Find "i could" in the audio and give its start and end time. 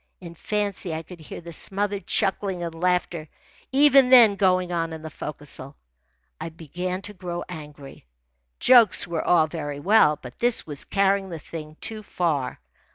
0.95-1.19